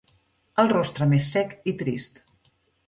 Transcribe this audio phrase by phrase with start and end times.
[0.63, 2.21] El rostre més sec i trist.